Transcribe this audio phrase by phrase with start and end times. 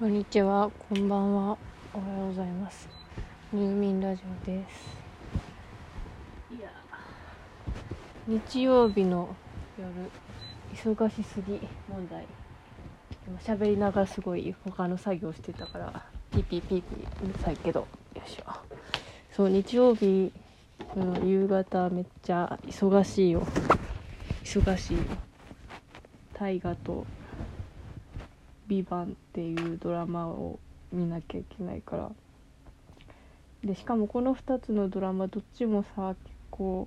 [0.00, 1.58] こんにちは、こんばんは、
[1.92, 2.88] おはようございます。
[3.52, 4.96] 入眠ラジオです。
[6.50, 6.70] いや、
[8.26, 9.36] 日曜日の
[9.78, 10.10] 夜、
[10.96, 12.24] 忙しすぎ問題。
[13.28, 18.44] 今喋りながらすごい他の作業してたから、ピーピーピーピーうるさいけど、よいしょ。
[19.30, 20.32] そう、日曜日
[20.96, 23.46] の夕方めっちゃ忙しいよ。
[24.44, 25.02] 忙しいよ。
[26.32, 27.04] 大河と
[28.70, 30.60] ビバンっていうドラマを
[30.92, 32.10] 見なきゃいけないから。
[33.64, 36.86] でしかもこの2つのドラマどっちもさ結構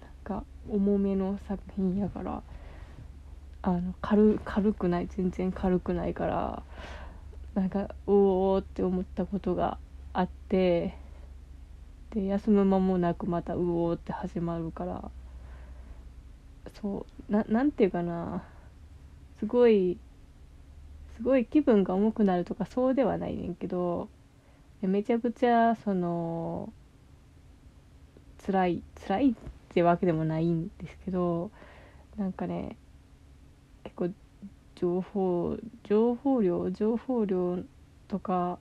[0.00, 2.42] なんか重めの作品やから
[3.62, 6.62] あの軽軽くない全然軽くないから
[7.54, 9.78] なんかおおって思ったことが
[10.12, 10.94] あって
[12.10, 15.10] で休む間もなくまたうおって始まるから。
[16.82, 18.44] そうななんていうかな。
[19.38, 19.98] すごい
[21.16, 24.08] すごい気分が重くなるとかそうではないねんけど
[24.82, 26.72] めちゃくちゃその
[28.44, 29.34] 辛い辛いっ
[29.70, 31.50] てわけでもないんですけど
[32.16, 32.76] なんかね
[33.84, 34.10] 結構
[34.74, 37.58] 情報情報量情報量
[38.08, 38.58] とか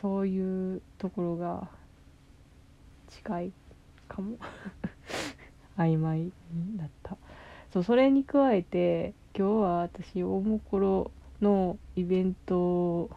[0.00, 1.68] そういうところが
[3.08, 3.52] 近い
[4.08, 4.36] かも。
[5.78, 6.20] 曖昧
[6.52, 7.16] になった。
[7.72, 11.10] そうそれに加えて今日は私大もころ
[11.42, 13.10] のイベントを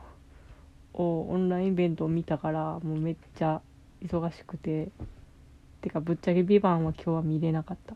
[0.93, 3.61] オンラインイベントを見たからもうめっちゃ
[4.01, 4.89] 忙しくて。
[5.85, 7.95] てかぶっちゃけ「ビバンは今日は見れなかった。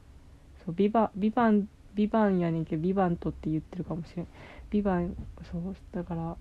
[0.64, 4.28] そうビバビバンビバンやねんけどビバントって言ってるかもしれん。
[4.70, 5.16] ビバン
[5.52, 6.38] そうだから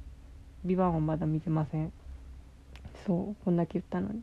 [0.62, 1.90] ビバンはまだ見てません。
[3.06, 4.20] そうこんだけ言ったのに。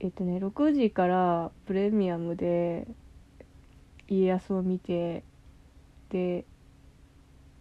[0.00, 2.86] えっとね6時からプレミアムで
[4.08, 5.24] 家康を見て
[6.08, 6.46] で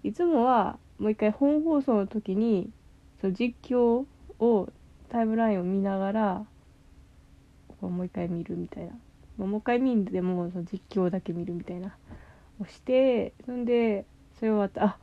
[0.05, 2.69] いつもはもう一回本放送の時に
[3.21, 4.05] その実況
[4.39, 4.69] を
[5.09, 6.45] タイムラインを見ながら
[7.81, 8.91] もう一回見るみたいな。
[9.38, 11.97] もう一回見んでもその実況だけ見るみたいな。
[12.61, 14.05] をしてそんで
[14.39, 14.97] それ終わってあ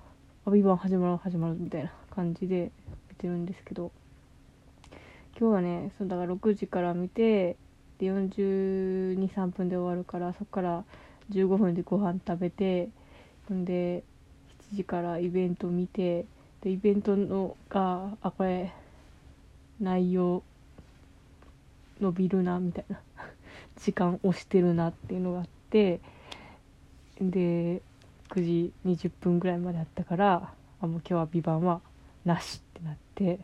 [0.46, 2.70] あビバン始まる始まるみたいな感じで
[3.10, 3.90] 見てるんですけど。
[5.38, 7.56] 今日はねそのだから6時から見て
[7.98, 10.84] で423分で終わるからそこから
[11.30, 12.88] 15分でご飯食べて
[13.48, 14.04] ほんで
[14.72, 16.24] 時からイベント見て
[16.62, 18.72] でイベントのがあこれ
[19.80, 20.42] 内容
[22.00, 23.00] 伸びるなみたいな
[23.76, 26.00] 時間押してるなっていうのがあって
[27.20, 27.82] で
[28.30, 31.80] 9時20分ぐらいまであったからあもう今日は「ビバンは
[32.24, 33.40] なしってなって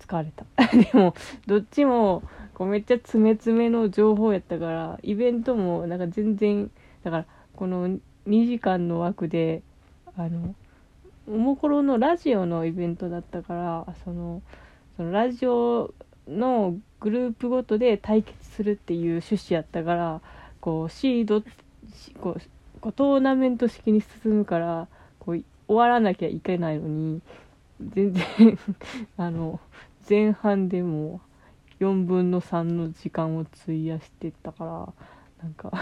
[0.00, 0.44] 疲れた。
[0.76, 1.14] でも
[1.46, 2.22] どっちも
[2.54, 6.70] こうめっちゃ詰め詰めの情報やったからイベントもなんか全然
[7.02, 8.00] だからこの2
[8.46, 9.62] 時間の枠で
[10.16, 10.54] あの
[11.26, 14.42] おもころのラジオのイベントだったからその
[14.96, 15.94] そのラジオ
[16.28, 20.20] のグループごとで対決するっていう趣旨やったから
[20.60, 21.42] こうシード
[22.20, 22.42] こう
[22.80, 27.22] こうトーナメント式に進むからこう終わらなきゃいけないのに
[27.80, 28.24] 全然
[29.16, 29.60] あの
[30.08, 31.20] 前半でも
[31.80, 34.92] 4分の3の時間を費やしてたから
[35.42, 35.72] なんか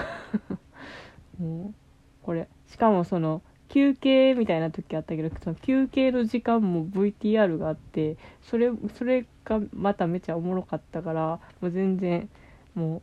[1.38, 1.74] もう
[2.22, 12.28] これしかもその休憩みたいな時あったけどその休憩の時間も VTR があってそれそれがまためちゃおもろかったからもう全然
[12.74, 13.02] も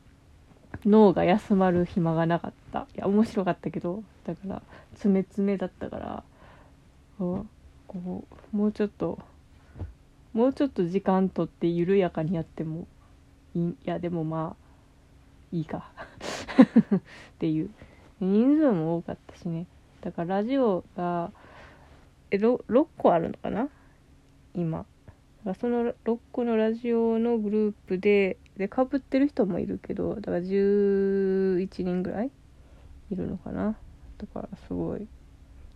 [0.86, 2.88] う脳が休まる暇がなかった。
[2.96, 4.62] いや面白かったけどだから
[4.92, 6.24] 詰め詰めだったから
[7.18, 7.46] こ
[7.96, 9.18] うもうちょっと
[10.34, 12.88] もうちょっと時間とって緩やかにやっても
[13.56, 14.68] いいやでもまあ
[15.52, 15.90] いいか。
[16.96, 17.02] っ
[17.40, 17.70] ていう。
[18.20, 19.68] 人数も多かったしね。
[20.02, 21.31] だからラジオが
[22.31, 23.69] え 6, 6個あるのかな？
[24.53, 24.85] 今。
[25.59, 32.31] その6個のラジオのグループででかぶってる人もいるけどだから11人ぐらい
[33.09, 33.78] いるのかな？
[34.18, 35.07] だからすごい。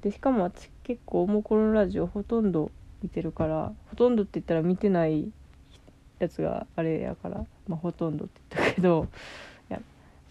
[0.01, 2.71] でしかも私結構おもころのラジオほとんど
[3.03, 5.31] 見てるからほとんどって言ったら見てない
[6.19, 9.07] やつがあれやからまあほとんどって言ったけど
[9.69, 9.79] いや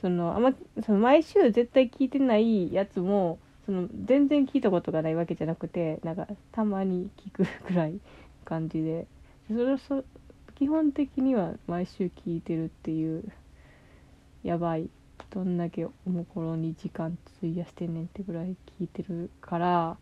[0.00, 0.52] そのあんま
[0.84, 3.38] その毎週絶対聞いてないやつも
[3.70, 8.00] その全然聞いたことがないわけじゃなくてなんかたまに聞くぐらい
[8.44, 9.06] 感じで。
[9.46, 10.02] それそ
[10.56, 13.22] 基本的には毎週聞いてるっていう
[14.42, 14.90] やばい。
[15.30, 19.96] どんだけおもころに時間費やしてんねんってぐらい聞いてるから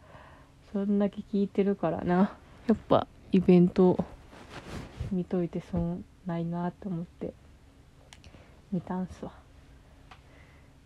[0.73, 2.33] そんだけ聞いてるからな。
[2.69, 4.03] やっぱイベント
[5.13, 7.35] 見といて損ないなと思って
[8.73, 9.33] 見たんすわ。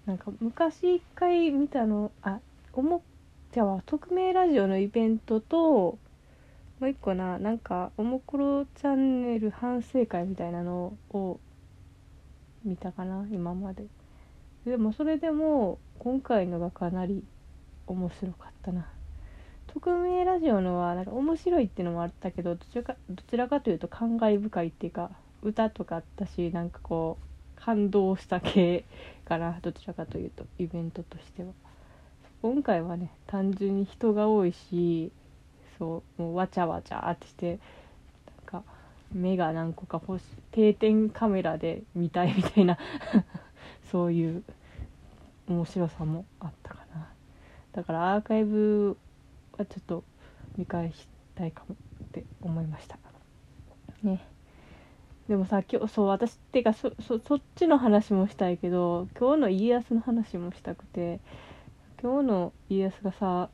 [0.05, 2.41] なんか昔一回見たのあ
[2.75, 3.03] おも
[3.53, 5.99] じゃあ匿名ラジオのイベントとも
[6.81, 11.39] う一個ななんかおもころチャンネル反省会みたいなのを
[12.65, 13.85] 見たかな今まで。
[14.65, 17.25] でもそれでも今回のがかなり
[17.87, 18.89] 面白かったな。
[19.67, 25.11] 匿名ラジオのはなんか面白いっていうのもあったけどどちらかどちらかというと感慨深いっていうか
[25.43, 28.85] 歌とかあったしなんかこう感動した系
[29.27, 31.53] かなどちらかというとイベントとしては。
[32.43, 35.13] 今回はね単純に人が多いし
[35.79, 37.61] そうもうわちゃわちゃってして
[38.45, 38.63] なんか
[39.13, 42.79] 目が何個か欲し定点カメラで見たいみたいな
[43.93, 44.43] そういう
[45.47, 47.09] 面白さもあったかな。
[47.73, 48.97] だからアーカイブ
[49.57, 50.05] はちょっと
[50.57, 52.99] 見返したいかもって思いました。
[54.03, 54.21] ね。
[55.29, 61.21] でもさ今日そう私っていうかそそそっちの話もしたいけど今日の家康の話もしたくて
[62.03, 63.49] 今日の家康がさ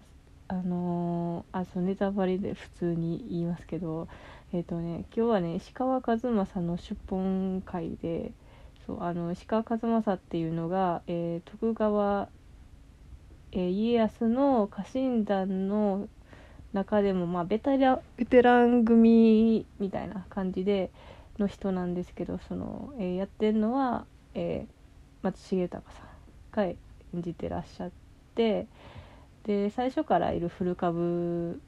[0.48, 4.08] あのー、あそうネタバレで普通に言いますけど
[4.54, 8.32] えっ、ー、とね今日はね石川数正の出本会で
[8.86, 12.30] そうあの石川数正っていうのが、えー、徳川、
[13.52, 16.08] えー、家康の家臣団の
[16.72, 20.90] 中でも、まあ、ベテラベテラン組みたいな感じで
[21.38, 24.66] の人なんですけどその、えー、やってるのは、え
[25.20, 26.06] 松重隆さん
[26.50, 26.76] が演
[27.16, 28.07] じてらっしゃって
[28.38, 31.60] で最初からいる古株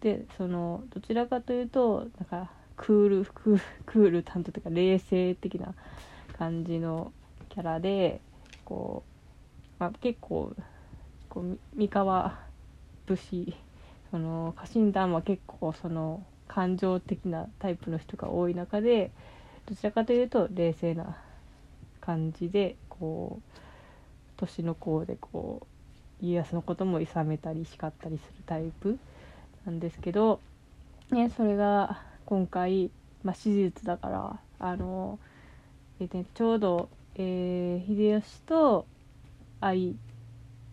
[0.00, 5.74] でそのどちらかというとなんかクールクール担当というか冷静的な
[6.38, 7.12] 感じの
[7.48, 8.20] キャラで
[8.64, 10.52] こう、まあ、結構
[11.28, 12.38] こう三河
[13.06, 13.54] 武士
[14.10, 19.10] その家臣団は結構その感情的なタイプの人が多い中で
[19.66, 21.16] どちらかというと冷静な
[22.00, 23.58] 感じでこう
[24.36, 25.75] 年の功でこう
[26.20, 28.98] 家康のことも諌めたり叱ったりするタイプ
[29.64, 30.40] なんですけど、
[31.10, 32.90] ね、それが今回、
[33.22, 35.18] まあ、手術だからあの、
[36.00, 38.86] えー、ね、ちょうど、えー、秀吉と
[39.60, 39.94] 相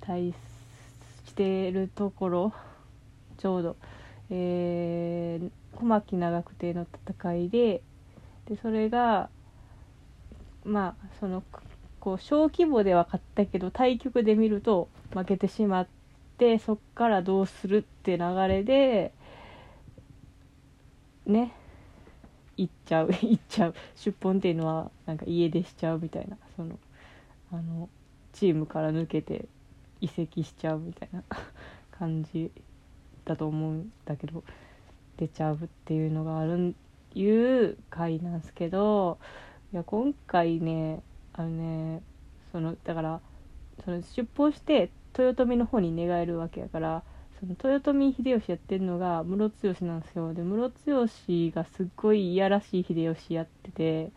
[0.01, 0.33] 対
[1.25, 2.53] してるところ
[3.37, 3.75] ちょうど、
[4.29, 7.81] えー、小牧長久手の戦いで
[8.45, 9.29] でそれが
[10.63, 11.43] まあその
[12.03, 15.88] こう小規模では勝ったけど対局で見ると負けてしまっ
[16.38, 19.13] てそっからどうするって流れで
[21.25, 21.53] ね
[22.57, 23.75] 行っちゃう 行っちゃう。
[23.95, 26.38] 出本っていうのはなんか家出しちゃうみたいな。
[26.57, 26.77] その
[27.53, 27.88] あの
[28.33, 29.45] チームから抜けて
[30.01, 31.23] 移籍しちゃうみたいな
[31.89, 32.51] 感じ
[33.23, 34.44] だと思うんだけど
[35.15, 36.75] 出ちゃうっていうのがある
[37.15, 39.19] いう回なんですけど
[39.71, 41.01] いや今回ね
[41.33, 42.01] あのね
[42.51, 43.21] そのだから
[43.83, 47.03] その出奔して豊臣の方に寝返るわけやから
[47.39, 50.33] その豊臣秀吉やってるのが室剛なんですよ。
[50.33, 51.07] で室剛
[51.53, 54.12] がすっごいいやらしい秀吉やってて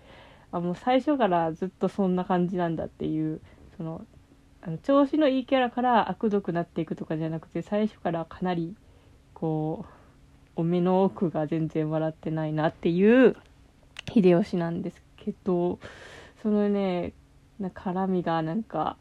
[0.52, 3.40] あもう最初からずっとそんな感じなんだっていう
[3.76, 4.04] その
[4.62, 8.74] あの調子のいいキャラから悪毒なっていくとかじゃなくて最初からかなり
[9.34, 13.36] こうお目の奥が全然笑ってないなっていう
[14.12, 15.78] 秀吉なんですけど
[16.42, 17.12] そのね
[17.58, 18.96] な絡みがなんか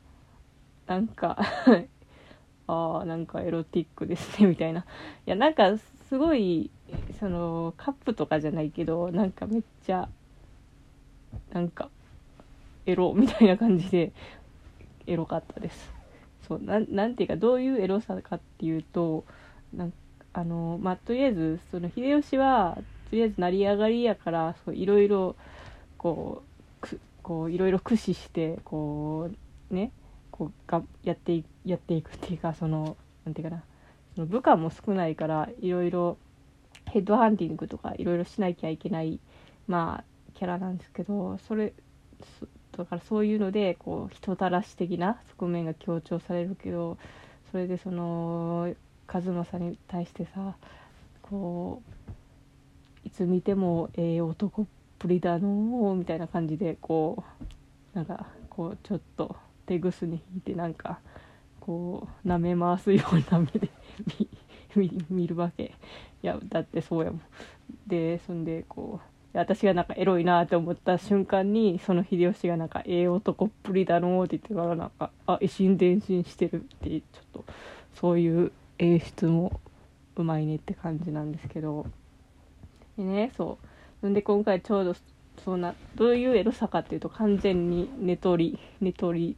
[0.87, 1.37] なんか
[2.67, 4.81] ああなんかエロティックですね みたいな。
[4.81, 4.83] い
[5.25, 6.69] やなんかすごい
[7.19, 10.09] そのカップとかじゃないけどなんかめっちゃ
[11.51, 11.89] なんか
[12.85, 14.13] エロみたいな感じで
[15.07, 15.93] エロかったです。
[16.47, 19.25] そうなんなんていうかどういうエロさかっていうと
[19.73, 19.93] なん
[20.33, 22.77] あのまあとりあえずその秀吉は
[23.09, 25.35] とりあえず成り上がりやからいろいろ
[25.97, 26.54] こう
[27.25, 29.31] こういろいろ駆使してこ
[29.71, 29.91] うね
[30.29, 33.63] こうがやってやっていくっていうかそのなんていうかな
[34.13, 36.19] その部下も少ないからいろいろ
[36.91, 39.19] ヘッドハンティングとかいろいろしなきゃいけない
[39.67, 40.03] まあ
[40.35, 41.73] キャラなんですけどそれ
[42.77, 46.99] だからそういうのでこう人たらし的な側面が強調されるけど
[47.49, 48.71] それでその
[49.11, 50.55] 和正に対してさ
[51.23, 51.81] こ
[53.03, 54.65] ういつ見てもええ男っ
[54.99, 57.23] プリだのみたいな感じでこ
[57.93, 59.35] うなんかこうちょっと
[59.65, 60.99] 手ぐすに引いてなんか
[61.59, 63.69] こう舐め回すような目で
[65.09, 65.73] 見るわけ。
[66.23, 67.21] いやだってそうやもん。
[67.87, 68.99] でそんでこ
[69.33, 77.45] う私がなんかエロいなって思った瞬間にその秀吉がなんか「ええ男っぷりだの」って言ってからなんか「あ一心伝心してる」ってちょっと
[77.95, 79.59] そういう演出も
[80.15, 81.85] うまいねって感じなんですけど。
[82.97, 83.67] でねそう。
[84.09, 84.95] んで今回ちょうど
[85.43, 89.37] そんなどういうエロさかっていうと完全に寝取り寝取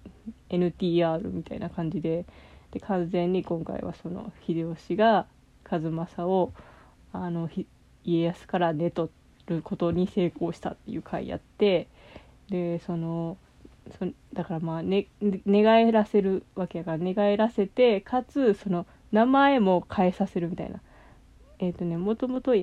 [0.50, 2.26] り NTR みたいな感じで
[2.72, 5.26] で完全に今回はその秀吉が
[5.70, 6.54] 和正を
[7.14, 7.50] あの
[8.04, 9.10] 家康から寝取
[9.48, 11.88] ることに成功したっていう回やって
[12.50, 13.38] でその
[14.00, 20.82] そだからまあ、ね、寝返らせるわけやから寝返らせてかつその名前も変えさせるみたいな。
[21.60, 22.54] えっ、ー、とねもともと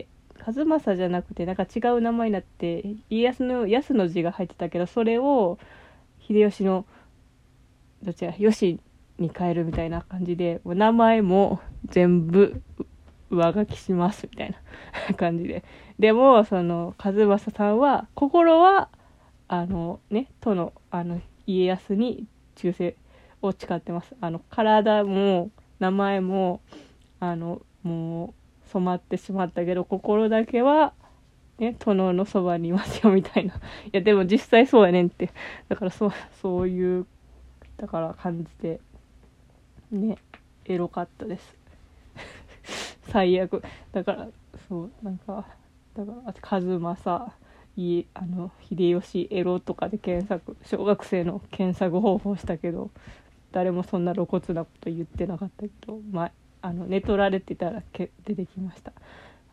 [0.45, 5.59] 数正じゃなくてなんか違う名前になって家康の「安」の字が入ってたけどそれを
[6.21, 6.85] 秀吉の
[8.03, 8.79] どちら吉
[9.19, 12.61] に変えるみたいな感じで名前も全部
[13.31, 14.55] 上書きしますみたい
[15.09, 15.65] な感じで。
[15.99, 18.89] でもその和正さんは心は
[19.49, 22.97] あのね殿あの家康に忠誠
[23.43, 24.15] を誓ってます。
[24.21, 26.61] あの体も名前も
[27.21, 28.35] あのもう
[28.75, 30.93] 染まってしまったけど心だけは
[31.59, 33.55] ね殿のそばにいますよみたいな。
[33.87, 35.31] いやでも実際そうやねんって。
[35.69, 36.13] だからそう
[36.43, 37.07] そういう
[37.77, 38.81] だから感じて
[39.93, 40.17] ね
[40.65, 41.57] エロかったです。
[43.11, 43.63] 最悪。
[43.93, 44.29] だから
[44.69, 45.47] そうなんか
[45.95, 46.35] だから
[46.81, 47.33] 和正
[47.77, 52.91] いあの秀吉エロとかで検索小学生の検索方法したけど
[53.53, 56.33] 誰もそんな露骨なこと言ってなかったけどまあ
[56.65, 58.93] あの寝取られてたらけ出てきました、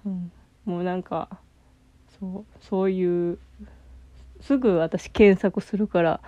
[0.06, 0.32] うん、
[0.64, 1.28] もうなんか
[2.18, 3.38] そうそういう
[4.40, 6.22] すぐ私検索するから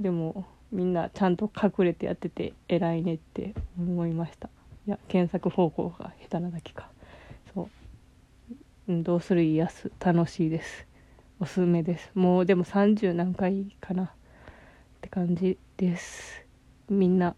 [0.00, 4.48] でもみんなちゃんと隠れてやってて偉いねって思いました。
[4.86, 6.88] いや検索方法が下手なだけか。
[7.54, 7.68] そ
[8.88, 9.92] う、うん、どうする家康。
[10.00, 10.86] 楽しいです。
[11.40, 12.10] おすすめです。
[12.14, 14.04] もうでも30何回かな。
[14.04, 14.08] っ
[15.02, 16.46] て感じです。
[16.88, 17.36] みんな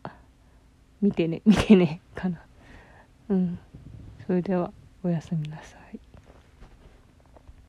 [1.02, 2.40] 見てね見てねかな。
[3.28, 3.60] うん。
[4.26, 6.00] それではおやすみなさい。